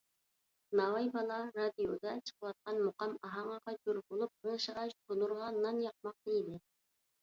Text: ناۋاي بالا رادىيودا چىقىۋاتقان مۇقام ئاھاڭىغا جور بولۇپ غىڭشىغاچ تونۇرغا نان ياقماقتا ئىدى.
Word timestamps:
ناۋاي 0.79 1.11
بالا 1.15 1.37
رادىيودا 1.57 2.15
چىقىۋاتقان 2.31 2.81
مۇقام 2.87 3.15
ئاھاڭىغا 3.29 3.77
جور 3.85 4.03
بولۇپ 4.09 4.45
غىڭشىغاچ 4.51 5.01
تونۇرغا 5.01 5.57
نان 5.63 5.89
ياقماقتا 5.89 6.39
ئىدى. 6.39 6.63